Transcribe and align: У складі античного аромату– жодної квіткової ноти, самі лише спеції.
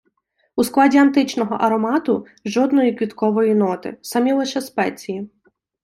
У 0.55 0.63
складі 0.63 0.97
античного 0.97 1.55
аромату– 1.55 2.25
жодної 2.45 2.93
квіткової 2.95 3.55
ноти, 3.55 3.97
самі 4.01 4.33
лише 4.33 4.61
спеції. 4.61 5.29